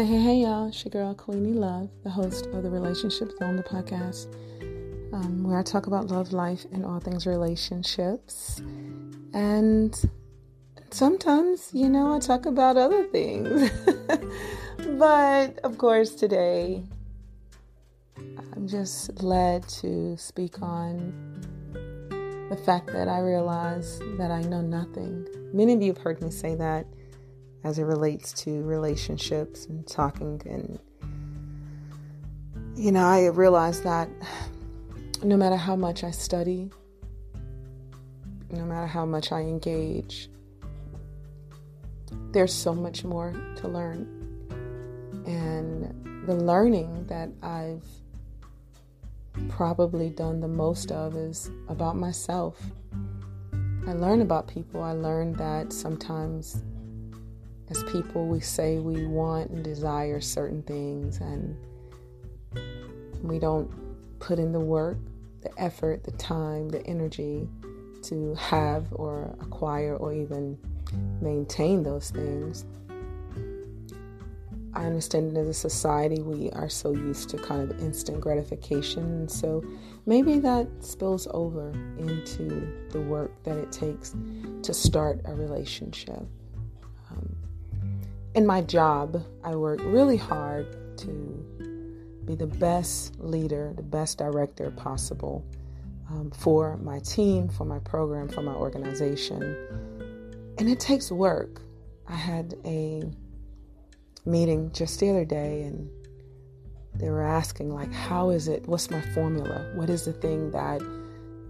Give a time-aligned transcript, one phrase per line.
[0.00, 0.68] Hey, hey, hey, y'all.
[0.68, 4.32] It's your girl, Queenie Love, the host of the Relationship Zone, the podcast,
[5.12, 8.62] um, where I talk about love, life, and all things relationships.
[9.34, 9.94] And
[10.90, 13.70] sometimes, you know, I talk about other things.
[14.98, 16.82] but of course, today,
[18.54, 21.12] I'm just led to speak on
[22.48, 25.28] the fact that I realize that I know nothing.
[25.52, 26.86] Many of you have heard me say that
[27.64, 30.78] as it relates to relationships and talking and
[32.76, 34.08] you know i realize that
[35.22, 36.70] no matter how much i study
[38.50, 40.28] no matter how much i engage
[42.32, 44.06] there's so much more to learn.
[45.26, 47.84] And the learning that i've
[49.48, 52.60] probably done the most of is about myself.
[53.86, 54.82] I learn about people.
[54.82, 56.62] I learn that sometimes
[57.70, 61.56] as people, we say we want and desire certain things, and
[63.22, 63.70] we don't
[64.18, 64.98] put in the work,
[65.42, 67.48] the effort, the time, the energy
[68.02, 70.58] to have or acquire or even
[71.20, 72.64] maintain those things.
[74.72, 79.02] I understand that as a society, we are so used to kind of instant gratification.
[79.02, 79.64] And so
[80.06, 84.14] maybe that spills over into the work that it takes
[84.62, 86.22] to start a relationship
[88.34, 94.70] in my job, I work really hard to be the best leader, the best director
[94.70, 95.44] possible
[96.08, 99.42] um, for my team, for my program, for my organization.
[100.58, 101.62] And it takes work.
[102.06, 103.02] I had a
[104.26, 105.88] meeting just the other day and
[106.94, 110.82] they were asking like how is it what's my formula what is the thing that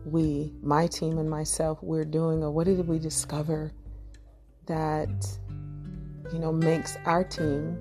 [0.05, 3.73] we my team and myself we're doing or what did we discover
[4.67, 5.39] that
[6.33, 7.79] you know, makes our team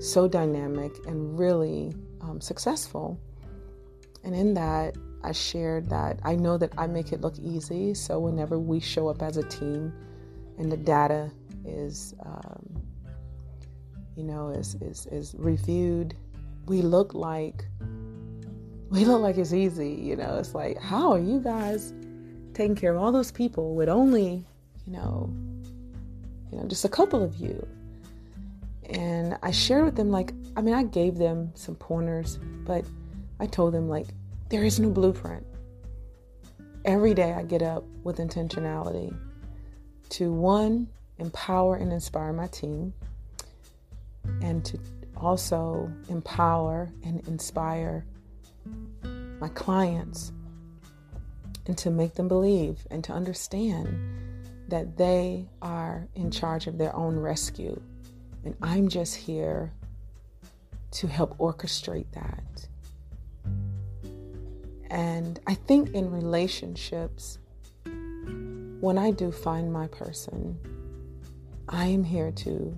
[0.00, 3.20] so dynamic and really um, successful.
[4.24, 7.94] And in that, I shared that I know that I make it look easy.
[7.94, 9.92] So whenever we show up as a team
[10.58, 11.30] and the data
[11.64, 12.82] is, um,
[14.16, 16.14] you know, is, is, is reviewed,
[16.66, 17.64] we look like
[18.90, 19.90] we look like it's easy.
[19.90, 21.94] You know, it's like, how are you guys
[22.54, 24.44] taking care of all those people with only,
[24.84, 25.32] you know,
[26.50, 27.66] you know, just a couple of you.
[28.88, 32.84] And I shared with them, like, I mean, I gave them some pointers, but
[33.38, 34.08] I told them, like,
[34.48, 35.46] there is no blueprint.
[36.84, 39.16] Every day I get up with intentionality
[40.10, 42.92] to one, empower and inspire my team,
[44.42, 44.78] and to
[45.16, 48.04] also empower and inspire
[49.38, 50.32] my clients,
[51.66, 53.88] and to make them believe and to understand
[54.70, 57.80] that they are in charge of their own rescue.
[58.44, 59.72] And I'm just here
[60.92, 62.68] to help orchestrate that.
[64.90, 67.38] And I think in relationships,
[68.80, 70.58] when I do find my person,
[71.68, 72.76] I am here to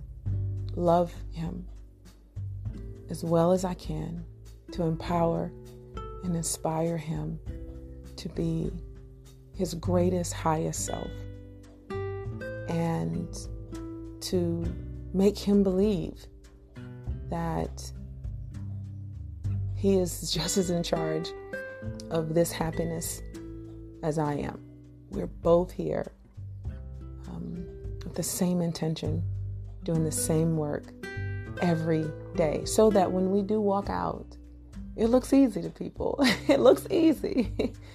[0.74, 1.66] love him
[3.08, 4.24] as well as I can,
[4.72, 5.52] to empower
[6.24, 7.38] and inspire him
[8.16, 8.70] to be
[9.54, 11.10] his greatest, highest self
[12.72, 13.36] and
[14.20, 14.64] to
[15.12, 16.26] make him believe
[17.28, 17.92] that
[19.76, 21.28] he is just as in charge
[22.10, 23.22] of this happiness
[24.02, 24.60] as I am.
[25.10, 26.10] We're both here
[27.28, 27.66] um,
[28.02, 29.22] with the same intention,
[29.84, 30.84] doing the same work
[31.60, 34.36] every day, so that when we do walk out,
[34.96, 36.18] it looks easy to people.
[36.48, 37.52] it looks easy.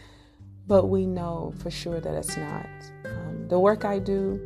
[0.68, 2.68] but we know for sure that it's not.
[3.06, 4.40] Um, the work I do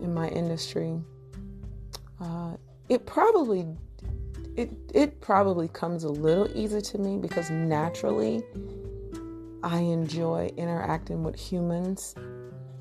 [0.00, 1.00] in my industry,
[2.20, 2.56] uh,
[2.88, 3.66] it probably
[4.56, 8.42] it it probably comes a little easier to me because naturally
[9.62, 12.14] I enjoy interacting with humans,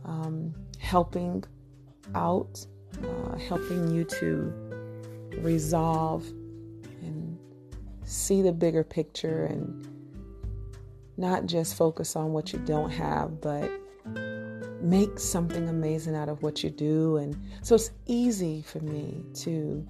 [0.03, 1.43] um, helping
[2.15, 2.65] out,
[3.03, 4.53] uh, helping you to
[5.37, 6.27] resolve
[7.01, 7.37] and
[8.03, 9.87] see the bigger picture and
[11.17, 13.69] not just focus on what you don't have, but
[14.81, 17.17] make something amazing out of what you do.
[17.17, 19.87] And so it's easy for me to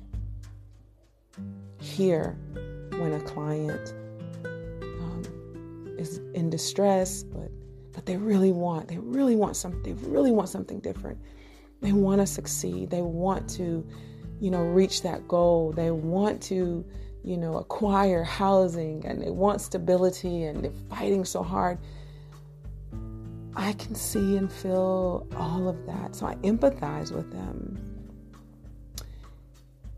[1.80, 2.38] hear
[2.92, 3.94] when a client
[4.46, 7.50] um, is in distress, but
[7.94, 11.18] but they really want they really want something they really want something different.
[11.82, 12.92] They want to succeed.
[12.92, 13.86] They want to,
[14.40, 15.72] you know, reach that goal.
[15.72, 16.86] They want to,
[17.24, 21.80] you know, acquire housing and they want stability and they're fighting so hard
[23.56, 26.16] I can see and feel all of that.
[26.16, 27.78] So I empathize with them.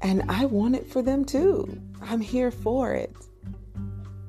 [0.02, 1.80] And I want it for them too.
[2.02, 3.16] I'm here for it.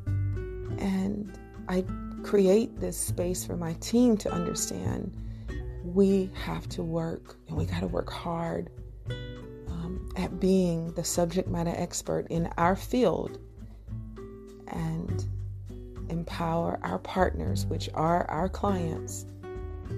[0.06, 1.36] And
[1.68, 1.84] I
[2.22, 5.12] create this space for my team to understand
[5.84, 8.70] we have to work and we got to work hard
[9.68, 13.38] um, at being the subject matter expert in our field
[14.68, 15.26] and
[16.08, 19.26] empower our partners, which are our clients,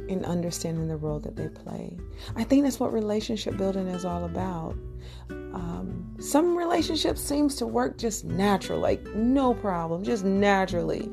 [0.08, 1.96] in understanding the role that they play.
[2.34, 4.76] I think that's what relationship building is all about.
[5.30, 11.10] Um, some relationships seems to work just natural, like no problem, just naturally.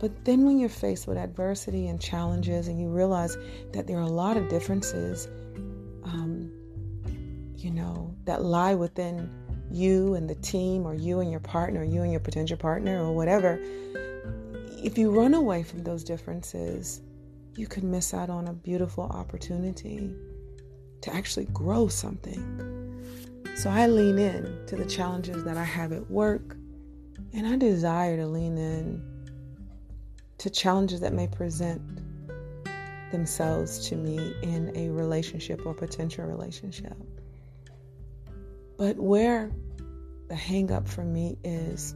[0.00, 3.36] But then when you're faced with adversity and challenges, and you realize
[3.72, 5.28] that there are a lot of differences,
[6.04, 6.50] um,
[7.56, 9.30] you know, that lie within
[9.74, 13.02] you and the team, or you and your partner, or you and your potential partner,
[13.02, 13.58] or whatever.
[14.82, 17.00] If you run away from those differences,
[17.56, 20.14] you could miss out on a beautiful opportunity
[21.00, 22.42] to actually grow something.
[23.56, 26.56] So I lean in to the challenges that I have at work,
[27.32, 29.02] and I desire to lean in
[30.38, 31.80] to challenges that may present
[33.12, 36.96] themselves to me in a relationship or potential relationship.
[38.76, 39.50] But where
[40.28, 41.94] the hang up for me is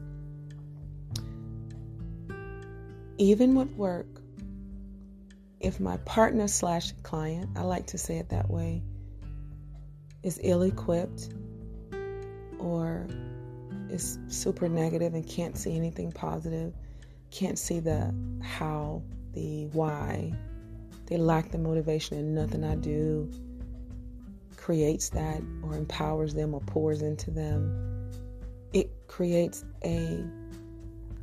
[3.18, 4.06] even with work,
[5.60, 8.82] if my partner slash client, I like to say it that way,
[10.22, 11.30] is ill equipped
[12.58, 13.06] or
[13.90, 16.74] is super negative and can't see anything positive,
[17.30, 19.02] can't see the how,
[19.32, 20.32] the why,
[21.06, 23.30] they lack the motivation and nothing I do
[24.68, 28.10] creates that or empowers them or pours into them,
[28.74, 30.22] it creates a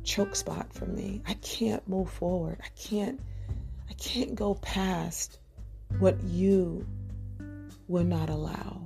[0.02, 1.22] choke spot for me.
[1.28, 2.58] I can't move forward.
[2.60, 3.20] I can't
[3.88, 5.38] I can't go past
[6.00, 6.84] what you
[7.86, 8.82] will not allow.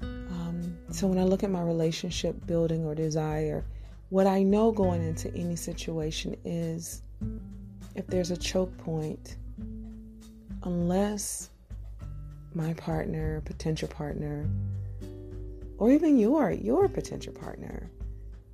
[0.00, 3.64] Um, so when I look at my relationship building or desire,
[4.10, 7.02] what I know going into any situation is
[7.96, 9.36] if there's a choke point,
[10.62, 11.50] unless
[12.54, 14.48] my partner, potential partner,
[15.78, 17.90] or even your your potential partner,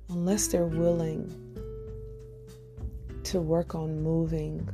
[0.09, 1.31] unless they're willing
[3.23, 4.67] to work on moving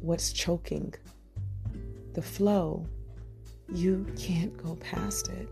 [0.00, 0.94] what's choking
[2.14, 2.86] the flow,
[3.72, 5.48] you can't go past it.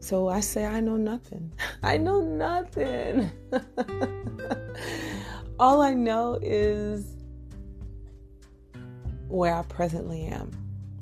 [0.00, 1.52] So I say, I know nothing.
[1.82, 3.30] I know nothing.
[5.58, 7.16] All I know is
[9.30, 10.50] where I presently am.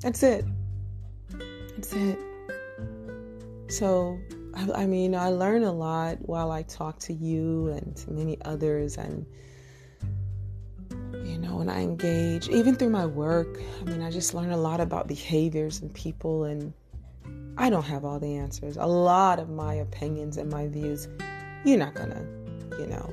[0.01, 0.45] That's it.
[1.77, 2.19] That's it.
[3.69, 4.19] So
[4.55, 8.39] I, I mean, I learn a lot while I talk to you and to many
[8.45, 9.27] others, and
[11.23, 13.61] you know, when I engage, even through my work.
[13.81, 16.73] I mean, I just learn a lot about behaviors and people, and
[17.57, 18.77] I don't have all the answers.
[18.77, 21.09] A lot of my opinions and my views,
[21.65, 22.25] you're not gonna,
[22.79, 23.13] you know,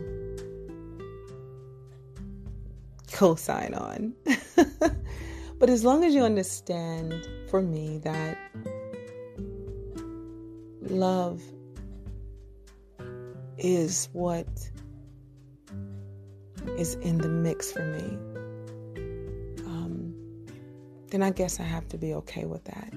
[3.11, 4.13] co-sign on.
[5.59, 8.37] but as long as you understand, for me, that
[10.81, 11.41] love
[13.57, 14.47] is what
[16.77, 18.17] is in the mix for me,
[19.65, 20.13] um,
[21.07, 22.93] then I guess I have to be okay with that.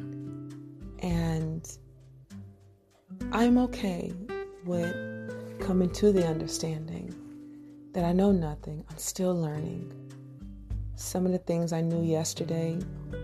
[1.00, 1.68] And
[3.33, 4.12] I'm okay
[4.64, 7.14] with coming to the understanding
[7.92, 9.92] that I know nothing, I'm still learning.
[10.99, 12.76] Some of the things I knew yesterday,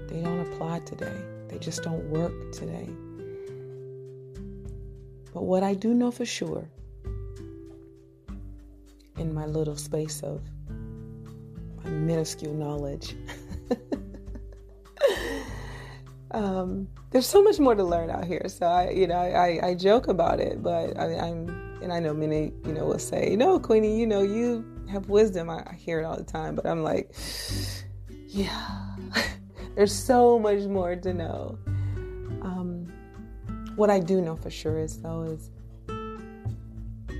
[0.08, 1.20] they don't apply today.
[1.48, 2.88] They just don't work today.
[5.34, 6.68] But what I do know for sure,
[9.18, 10.40] in my little space of
[11.82, 13.16] my minuscule knowledge,
[16.34, 18.44] um, there's so much more to learn out here.
[18.48, 21.48] So I, you know, I, I joke about it, but I, I'm,
[21.80, 25.48] and I know many, you know, will say, no, Queenie, you know, you have wisdom.
[25.48, 27.14] I, I hear it all the time, but I'm like,
[28.28, 28.96] yeah,
[29.76, 31.56] there's so much more to know.
[32.42, 32.92] Um,
[33.76, 35.50] what I do know for sure is, though, is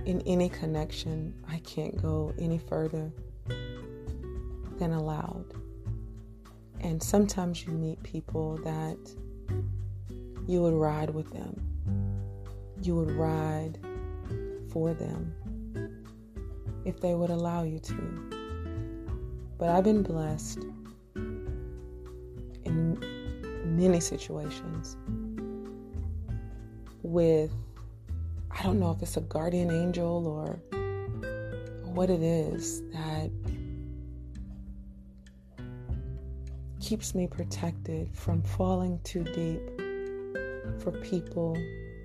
[0.06, 3.12] in any connection, I can't go any further
[4.78, 5.47] than allowed.
[6.80, 8.98] And sometimes you meet people that
[10.46, 11.60] you would ride with them,
[12.82, 13.78] you would ride
[14.70, 15.34] for them
[16.84, 18.30] if they would allow you to.
[19.58, 20.58] But I've been blessed
[22.64, 22.98] in
[23.64, 24.96] many situations
[27.02, 27.50] with
[28.50, 30.60] I don't know if it's a guardian angel or
[31.84, 33.30] what it is that
[36.84, 39.62] keeps me protected from falling too deep
[40.78, 41.56] for people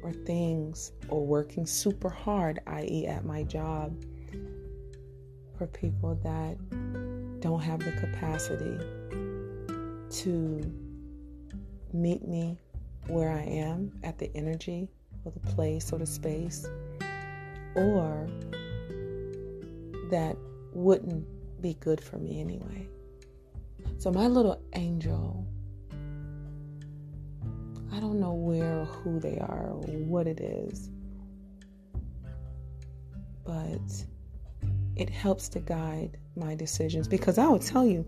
[0.01, 3.93] or things or working super hard, i.e., at my job,
[5.57, 6.55] for people that
[7.41, 8.77] don't have the capacity
[10.09, 10.61] to
[11.91, 12.57] meet me
[13.07, 14.87] where I am at the energy
[15.25, 16.65] or the place or the space,
[17.75, 18.29] or
[20.09, 20.37] that
[20.71, 21.27] wouldn't
[21.61, 22.87] be good for me anyway.
[23.99, 25.45] So, my little angel,
[27.91, 30.89] I don't know where or who they are or what it is,
[33.45, 34.05] but
[34.95, 38.07] it helps to guide my decisions because I will tell you,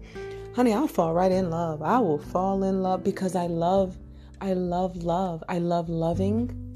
[0.55, 1.81] honey, I'll fall right in love.
[1.81, 3.97] I will fall in love because I love,
[4.39, 5.43] I love love.
[5.49, 6.73] I love loving.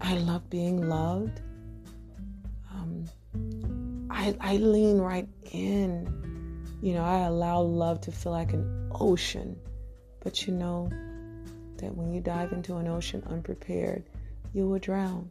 [0.00, 1.40] I love being loved.
[2.72, 3.06] Um,
[4.08, 6.31] I, I lean right in.
[6.82, 9.56] You know, I allow love to feel like an ocean.
[10.18, 10.90] But you know
[11.76, 14.02] that when you dive into an ocean unprepared,
[14.52, 15.30] you will drown.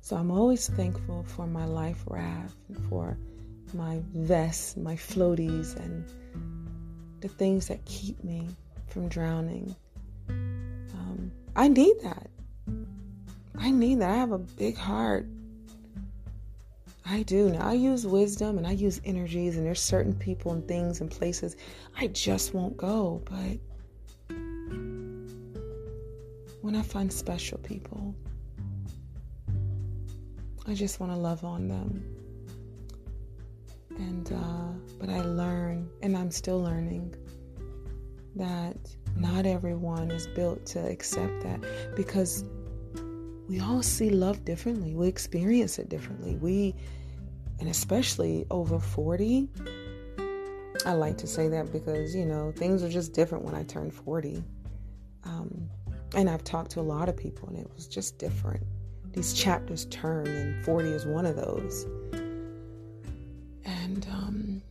[0.00, 3.18] So I'm always thankful for my life raft and for
[3.74, 6.06] my vests, my floaties, and
[7.20, 8.48] the things that keep me
[8.88, 9.76] from drowning.
[10.28, 12.30] Um, I need that.
[13.58, 14.10] I need that.
[14.10, 15.26] I have a big heart.
[17.14, 17.48] I do.
[17.48, 21.08] Now, I use wisdom and I use energies, and there's certain people and things and
[21.08, 21.54] places
[21.96, 23.22] I just won't go.
[23.24, 24.36] But
[26.60, 28.16] when I find special people,
[30.66, 32.04] I just want to love on them.
[33.90, 37.14] And, uh, but I learn, and I'm still learning,
[38.34, 38.76] that
[39.16, 42.44] not everyone is built to accept that because
[43.48, 44.96] we all see love differently.
[44.96, 46.34] We experience it differently.
[46.34, 46.74] We,
[47.60, 49.48] and especially over 40,
[50.84, 53.94] I like to say that because, you know, things are just different when I turned
[53.94, 54.42] 40.
[55.24, 55.68] Um,
[56.14, 58.62] and I've talked to a lot of people, and it was just different.
[59.12, 61.86] These chapters turn, and 40 is one of those.
[63.64, 64.62] And, um,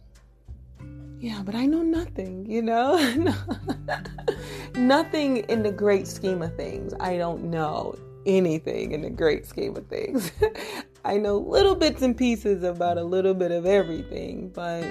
[1.19, 2.97] yeah, but I know nothing, you know?
[4.75, 6.93] nothing in the great scheme of things.
[6.99, 10.31] I don't know anything in the great scheme of things.
[11.05, 14.86] I know little bits and pieces about a little bit of everything, but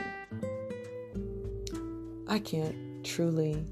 [2.29, 3.65] I can't truly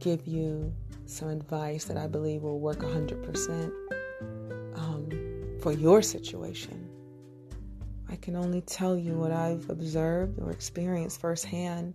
[0.00, 0.74] give you
[1.06, 3.72] some advice that I believe will work 100%
[4.74, 6.88] um, for your situation.
[8.08, 11.94] I can only tell you what I've observed or experienced firsthand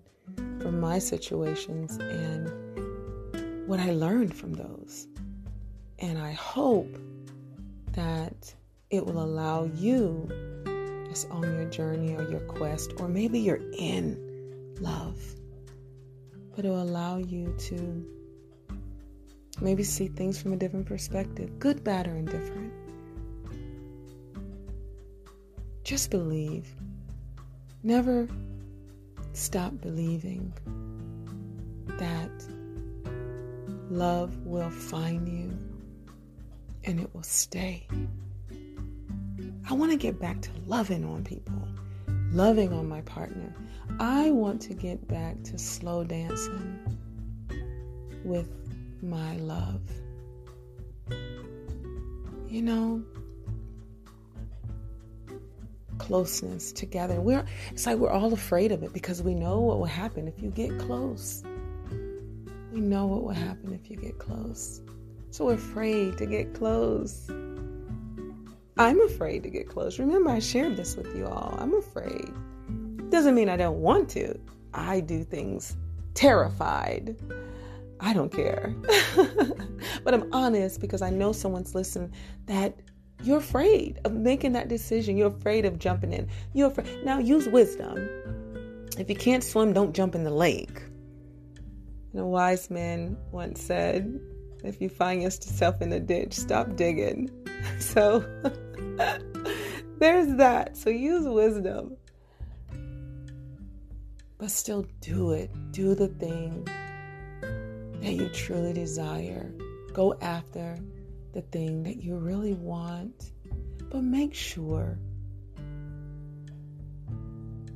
[0.62, 5.08] from my situations and what I learned from those.
[6.00, 6.98] And I hope
[7.96, 8.54] that
[8.90, 10.28] it will allow you
[11.08, 15.18] just on your journey or your quest, or maybe you're in love,
[16.56, 18.06] but it will allow you to
[19.62, 22.74] maybe see things from a different perspective good, bad, or indifferent.
[25.84, 26.68] Just believe.
[27.84, 28.28] Never
[29.34, 30.52] stop believing
[31.86, 32.32] that
[33.90, 35.75] love will find you
[36.86, 37.88] and it will stay.
[39.68, 41.68] I want to get back to loving on people,
[42.32, 43.54] loving on my partner.
[44.00, 46.80] I want to get back to slow dancing
[48.24, 48.50] with
[49.02, 49.82] my love.
[52.48, 53.04] You know,
[55.98, 57.20] closeness together.
[57.20, 60.42] We're it's like we're all afraid of it because we know what will happen if
[60.42, 61.44] you get close.
[62.72, 64.82] We know what will happen if you get close.
[65.36, 67.30] So afraid to get close.
[68.78, 70.00] I'm afraid to get close.
[70.00, 71.54] Remember, I shared this with you all.
[71.60, 72.32] I'm afraid.
[73.10, 74.40] Doesn't mean I don't want to.
[74.74, 75.76] I do things
[76.14, 77.18] terrified.
[78.00, 78.74] I don't care.
[80.06, 82.14] but I'm honest because I know someone's listening
[82.46, 82.80] that
[83.22, 85.18] you're afraid of making that decision.
[85.18, 86.30] You're afraid of jumping in.
[86.54, 87.04] You're afraid.
[87.04, 87.98] Now use wisdom.
[88.98, 90.82] If you can't swim, don't jump in the lake.
[92.14, 94.18] And a wise man once said,
[94.68, 97.30] if you find yourself in a ditch, stop digging.
[97.80, 98.20] So
[99.98, 100.78] there's that.
[100.78, 101.98] So use wisdom.
[104.38, 105.50] But still do it.
[105.72, 106.68] Do the thing
[108.02, 109.52] that you truly desire.
[109.94, 110.78] Go after
[111.34, 113.32] the thing that you really want.
[113.90, 115.00] But make sure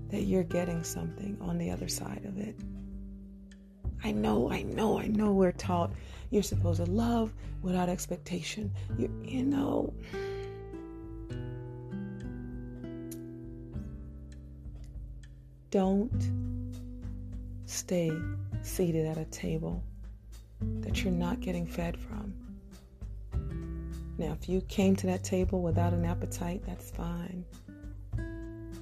[0.09, 2.55] that you're getting something on the other side of it.
[4.03, 5.93] I know, I know, I know we're taught
[6.29, 8.71] you're supposed to love without expectation.
[8.97, 9.93] You, you know.
[15.71, 16.31] Don't
[17.65, 18.11] stay
[18.63, 19.83] seated at a table
[20.81, 22.33] that you're not getting fed from.
[24.17, 27.45] Now, if you came to that table without an appetite, that's fine.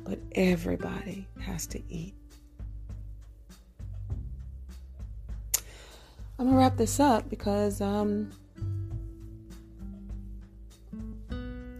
[0.04, 2.17] But everybody has to eat.
[6.40, 8.30] I'm gonna wrap this up because um,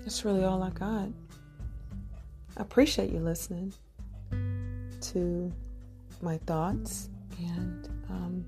[0.04, 1.10] that's really all I got.
[2.58, 3.72] I appreciate you listening
[4.32, 5.54] to
[6.24, 8.46] my thoughts and um,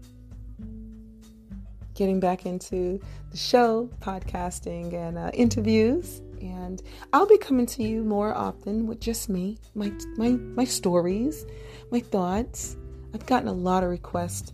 [1.93, 2.99] getting back into
[3.29, 6.23] the show, podcasting, and uh, interviews.
[6.41, 6.81] And
[7.13, 11.45] I'll be coming to you more often with just me, my my my stories,
[11.91, 12.77] my thoughts.
[13.13, 14.53] I've gotten a lot of requests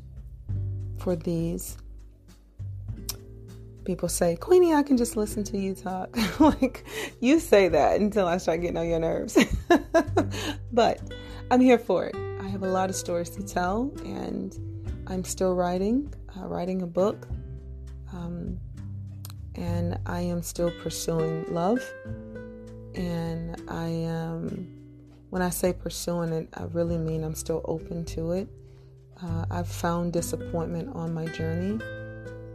[1.06, 1.78] for these.
[3.86, 6.18] People say, Queenie, I can just listen to you talk.
[6.40, 6.84] like,
[7.22, 9.38] you say that until I start getting on your nerves.
[10.74, 11.00] but
[11.52, 12.16] I'm here for it.
[12.42, 14.58] I have a lot of stories to tell, and
[15.06, 17.28] I'm still writing, uh, writing a book.
[18.12, 18.60] Um,
[19.54, 21.88] and I am still pursuing love.
[22.96, 24.68] And I am,
[25.30, 28.50] when I say pursuing it, I really mean I'm still open to it.
[29.22, 31.84] Uh, I've found disappointment on my journey.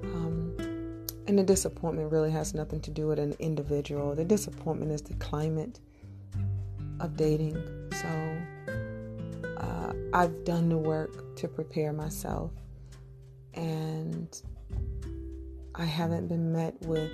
[0.05, 0.55] Um,
[1.27, 4.15] and the disappointment really has nothing to do with an individual.
[4.15, 5.81] The disappointment is the climate
[7.01, 7.57] of dating.
[7.93, 8.39] So
[9.57, 12.51] uh, I've done the work to prepare myself.
[13.55, 14.41] And
[15.75, 17.11] I haven't been met with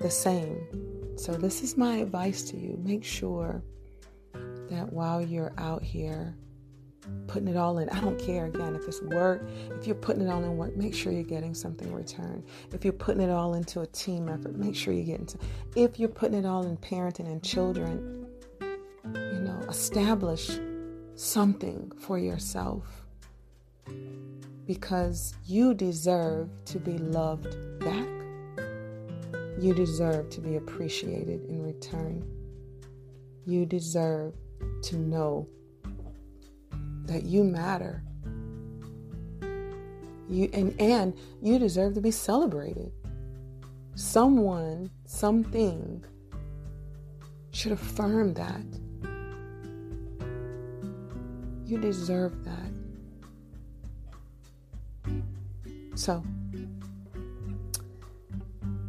[0.00, 1.16] the same.
[1.16, 2.78] So, this is my advice to you.
[2.82, 3.62] Make sure
[4.32, 6.34] that while you're out here
[7.26, 7.88] putting it all in.
[7.90, 9.42] I don't care again if it's work,
[9.78, 12.44] if you're putting it all in work, make sure you're getting something in return.
[12.72, 15.28] If you're putting it all into a team effort, make sure you're getting
[15.76, 18.26] if you're putting it all in parenting and children,
[18.60, 20.58] you know, establish
[21.14, 23.04] something for yourself.
[24.66, 28.06] Because you deserve to be loved back.
[29.58, 32.24] You deserve to be appreciated in return.
[33.46, 34.34] You deserve
[34.82, 35.48] to know
[37.06, 38.02] that you matter.
[40.28, 42.92] You and and you deserve to be celebrated.
[43.96, 46.04] Someone, something
[47.52, 48.64] should affirm that.
[51.66, 52.70] You deserve that.
[55.96, 56.22] So,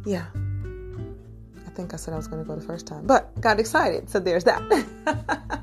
[0.06, 0.26] yeah.
[1.66, 4.08] I think I said I was going to go the first time, but got excited.
[4.08, 4.62] So there's that.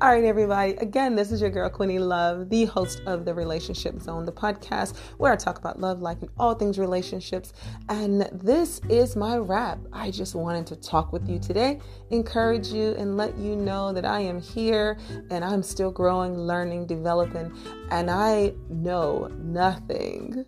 [0.00, 0.74] All right, everybody.
[0.74, 4.96] Again, this is your girl, Queenie Love, the host of the Relationship Zone, the podcast
[5.16, 7.52] where I talk about love, life, and all things relationships.
[7.88, 9.80] And this is my wrap.
[9.92, 11.80] I just wanted to talk with you today,
[12.10, 14.96] encourage you, and let you know that I am here
[15.32, 17.52] and I'm still growing, learning, developing,
[17.90, 20.44] and I know nothing.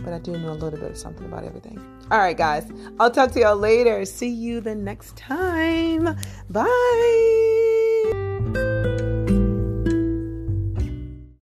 [0.00, 1.80] But I do know a little bit of something about everything.
[2.10, 2.70] All right, guys.
[3.00, 4.04] I'll talk to y'all later.
[4.04, 6.14] See you the next time.
[6.50, 7.85] Bye.
[8.56, 8.95] Bye.